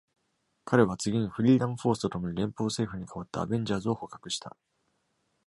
[0.65, 4.57] 彼は次に、フリーダムフォースと共に連邦政府に代わってアベンジャーズを捕獲した。